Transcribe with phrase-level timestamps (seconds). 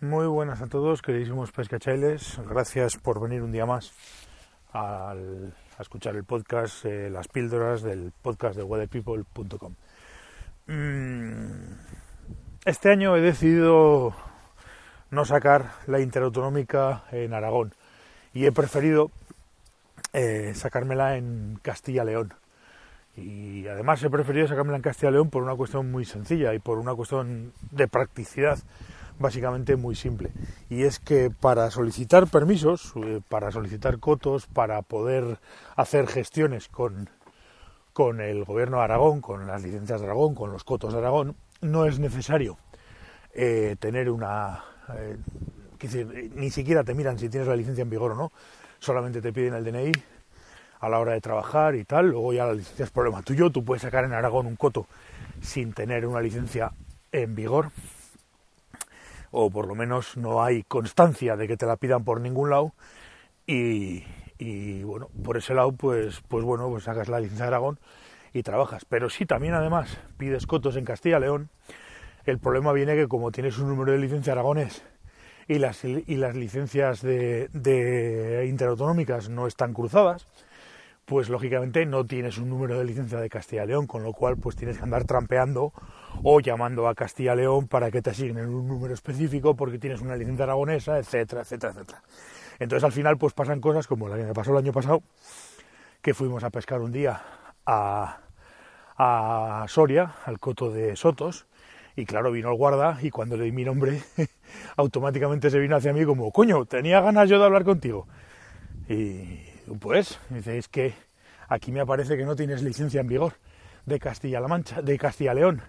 [0.00, 2.38] Muy buenas a todos, queridísimos pescachailes.
[2.46, 3.94] Gracias por venir un día más
[4.70, 9.74] al, a escuchar el podcast, eh, las píldoras del podcast de weatherpeople.com.
[10.66, 11.46] Mm,
[12.66, 14.14] este año he decidido
[15.10, 17.72] no sacar la interautonómica en Aragón
[18.34, 19.10] y he preferido
[20.12, 22.34] eh, sacármela en Castilla-León.
[23.16, 26.94] Y además he preferido sacármela en Castilla-León por una cuestión muy sencilla y por una
[26.94, 28.58] cuestión de practicidad
[29.18, 30.30] básicamente muy simple.
[30.68, 35.38] Y es que para solicitar permisos, eh, para solicitar cotos, para poder
[35.76, 37.08] hacer gestiones con,
[37.92, 41.36] con el gobierno de Aragón, con las licencias de Aragón, con los cotos de Aragón,
[41.60, 42.58] no es necesario
[43.34, 44.64] eh, tener una...
[44.94, 45.16] Eh,
[46.34, 48.32] ni siquiera te miran si tienes la licencia en vigor o no,
[48.78, 49.92] solamente te piden el DNI
[50.80, 53.62] a la hora de trabajar y tal, luego ya la licencia es problema tuyo, tú
[53.62, 54.86] puedes sacar en Aragón un coto
[55.42, 56.72] sin tener una licencia
[57.12, 57.70] en vigor,
[59.30, 62.72] o por lo menos no hay constancia de que te la pidan por ningún lado,
[63.46, 64.04] y,
[64.38, 67.78] y bueno, por ese lado, pues, pues bueno, pues sacas la licencia de Aragón
[68.32, 68.84] y trabajas.
[68.84, 71.48] Pero si también además pides cotos en Castilla-León,
[72.24, 74.82] el problema viene que como tienes un número de licencia aragonés
[75.48, 80.26] y las, y las licencias de, de interautonómicas no están cruzadas,
[81.04, 84.78] pues lógicamente no tienes un número de licencia de Castilla-León, con lo cual pues tienes
[84.78, 85.72] que andar trampeando
[86.22, 90.44] o llamando a Castilla-León para que te asignen un número específico porque tienes una licencia
[90.44, 92.02] aragonesa, etcétera, etcétera, etcétera.
[92.58, 95.02] Entonces al final pues pasan cosas como la que me pasó el año pasado,
[96.02, 97.22] que fuimos a pescar un día
[97.66, 98.18] a,
[98.96, 101.46] a Soria, al coto de Sotos,
[101.96, 104.02] y claro, vino el guarda y cuando le di mi nombre,
[104.76, 108.06] automáticamente se vino hacia mí como, coño, tenía ganas yo de hablar contigo.
[108.88, 109.40] Y
[109.80, 110.94] pues, dice, es que
[111.48, 113.34] aquí me aparece que no tienes licencia en vigor
[113.86, 115.62] de Castilla-La Mancha, de Castilla-León.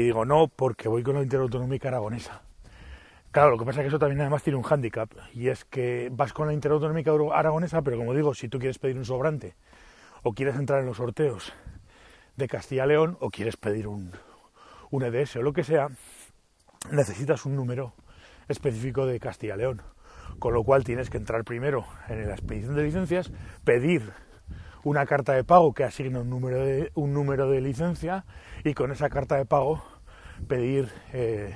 [0.00, 2.40] Y digo, no, porque voy con la interautonómica aragonesa.
[3.32, 6.08] Claro, lo que pasa es que eso también además tiene un hándicap, y es que
[6.10, 9.56] vas con la interautonómica aragonesa, pero como digo, si tú quieres pedir un sobrante,
[10.22, 11.52] o quieres entrar en los sorteos
[12.36, 14.12] de Castilla-León, o quieres pedir un,
[14.90, 15.88] un EDS o lo que sea,
[16.90, 17.92] necesitas un número
[18.48, 19.82] específico de Castilla-León
[20.38, 23.30] con lo cual tienes que entrar primero en la expedición de licencias,
[23.62, 24.10] pedir
[24.82, 28.24] una carta de pago que asigne un número de, un número de licencia
[28.64, 29.82] y con esa carta de pago
[30.48, 31.54] pedir eh,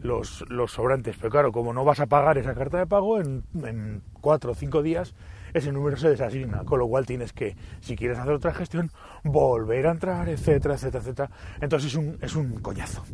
[0.00, 1.16] los, sobrantes.
[1.16, 4.54] Pero claro, como no vas a pagar esa carta de pago, en, en, cuatro o
[4.54, 5.14] cinco días
[5.54, 8.90] ese número se desasigna, con lo cual tienes que, si quieres hacer otra gestión,
[9.24, 11.30] volver a entrar, etcétera, etcétera, etcétera.
[11.60, 13.04] Entonces es un, es un coñazo.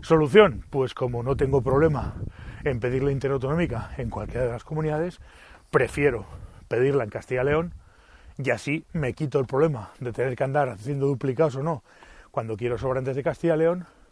[0.00, 2.14] Solución, pues como no tengo problema
[2.64, 5.20] en pedir la interautonómica en cualquiera de las comunidades,
[5.70, 6.24] prefiero
[6.68, 7.74] pedirla en Castilla-León
[8.38, 11.84] y así me quito el problema de tener que andar haciendo duplicados o no
[12.30, 14.03] cuando quiero sobrantes de Castilla-León y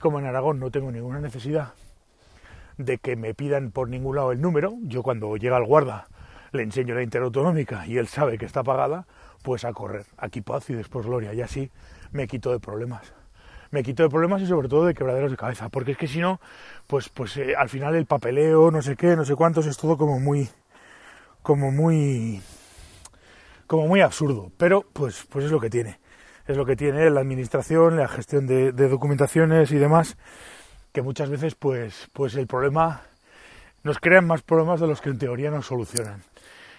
[0.00, 1.74] como en Aragón no tengo ninguna necesidad
[2.76, 6.08] de que me pidan por ningún lado el número, yo cuando llega el guarda
[6.52, 9.06] le enseño la interautonómica y él sabe que está pagada,
[9.42, 11.32] pues a correr, aquí paz y después gloria.
[11.34, 11.70] Y así
[12.12, 13.12] me quito de problemas.
[13.70, 16.20] Me quito de problemas y sobre todo de quebraderos de cabeza, porque es que si
[16.20, 16.40] no,
[16.86, 19.96] pues, pues eh, al final el papeleo, no sé qué, no sé cuántos, es todo
[19.96, 20.48] como muy,
[21.42, 22.40] como muy,
[23.66, 25.98] como muy absurdo, pero pues, pues es lo que tiene,
[26.46, 30.16] es lo que tiene la administración, la gestión de, documentaciones y demás,
[30.92, 33.02] que muchas veces pues, pues el problema
[33.82, 36.22] nos crean más problemas de los que en teoría nos solucionan.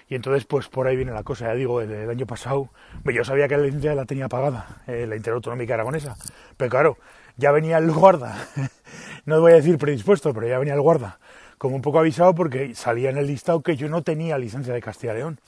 [0.09, 1.47] Y entonces, pues por ahí viene la cosa.
[1.47, 2.69] Ya digo, el, año pasado,
[3.03, 6.15] yo sabía que la licencia la tenía pagada, eh, la interautonómica aragonesa.
[6.55, 6.97] Pero claro,
[7.35, 8.37] ya venía el guarda,
[9.25, 11.19] no voy a decir predispuesto, pero ya venía el guarda,
[11.57, 14.81] como un poco avisado porque salía en el listado que yo no tenía licencia de
[14.81, 15.39] Castilla León.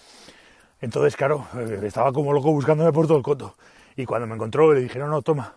[0.81, 3.55] Entonces, claro, eh, estaba como loco buscándome por todo el coto.
[3.99, 5.55] Y cuando me encontró, le dijeron, no, toma,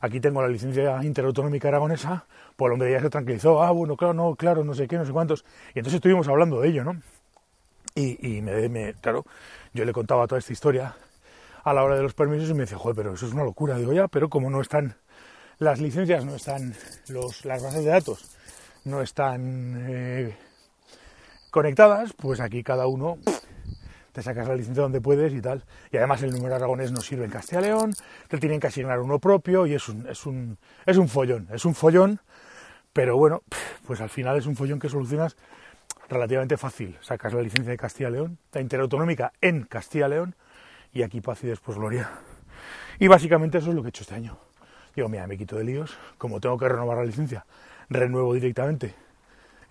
[0.00, 2.24] aquí tengo la licencia interautonómica aragonesa,
[2.56, 5.06] pues el hombre ya se tranquilizó, ah, bueno, claro, no, claro, no sé qué, no
[5.06, 5.44] sé cuántos.
[5.76, 7.00] Y entonces estuvimos hablando de ello, ¿no?
[7.94, 9.24] Y, me, claro,
[9.74, 10.96] yo le contaba toda esta historia
[11.62, 13.78] a la hora de los permisos y me dice, joder, pero eso es una locura.
[13.78, 14.96] Digo, ya, pero como no están
[15.58, 16.74] las licencias, no están
[17.06, 18.36] los, las bases de datos,
[18.84, 20.36] no están eh,
[21.52, 23.18] conectadas, pues aquí cada uno
[24.14, 25.64] te sacas la licencia donde puedes y tal.
[25.90, 27.92] Y además el número aragonés no sirve en Castilla León,
[28.28, 30.56] te tienen que asignar uno propio y es un, es un,
[30.86, 32.20] es un follón, es un follón,
[32.92, 33.42] pero bueno,
[33.84, 35.36] pues al final es un follón que solucionas
[36.08, 36.96] relativamente fácil.
[37.00, 40.36] Sacas la licencia de Castilla León, la interautonómica en Castilla León
[40.92, 42.08] y aquí paz y después gloria.
[43.00, 44.38] Y básicamente eso es lo que he hecho este año.
[44.94, 47.46] Digo, mira, me quito de líos, como tengo que renovar la licencia,
[47.88, 48.94] renuevo directamente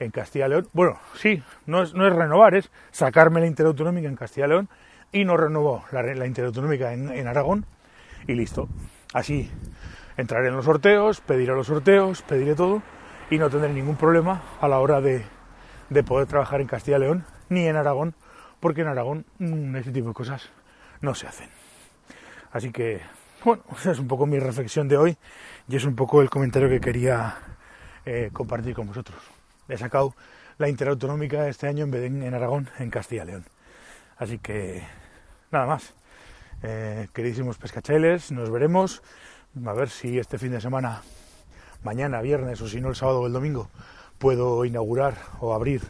[0.04, 0.68] en Castilla León.
[0.74, 4.70] Bueno, sí, no es, no es renovar, es sacarme la interautonómica en Castilla León
[5.12, 7.66] y no renuevo la, interautonómica en, Aragón
[8.28, 8.68] y listo.
[9.14, 9.50] Así
[10.18, 12.82] entraré en los sorteos, pediré los sorteos, pediré todo
[13.30, 15.24] y no tendré ningún problema a la hora de,
[15.90, 18.16] de poder trabajar en Castilla y León ni en Aragón,
[18.60, 20.50] porque en Aragón mm, ese tipo de cosas
[21.02, 21.50] no se hacen.
[22.52, 23.02] Así que,
[23.44, 25.18] bueno, esa es un poco mi reflexión de hoy
[25.68, 27.38] y es un poco el comentario que quería
[28.06, 29.43] eh, compartir con vosotros.
[29.70, 30.16] He sacado
[30.58, 33.46] la interautonómica este año en Aragón, en Castilla y León.
[34.18, 34.84] Así que,
[35.52, 35.94] nada más.
[36.62, 39.02] Eh, queridísimos pescachailes, nos veremos.
[39.66, 41.02] A ver si este fin de semana,
[41.84, 43.70] mañana, viernes o si no el sábado o el domingo,
[44.18, 45.82] puedo inaugurar o abrir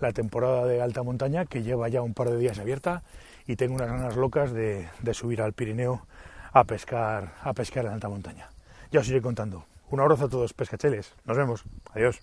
[0.00, 3.02] la temporada de alta montaña que lleva ya un par de días abierta
[3.46, 6.06] y tengo unas ganas locas de, de subir al Pirineo
[6.52, 8.50] a pescar, a pescar en alta montaña.
[8.90, 9.64] Ya os iré contando.
[9.90, 11.14] Un abrazo a todos, pescacheles.
[11.24, 11.64] Nos vemos.
[11.94, 12.20] Adiós.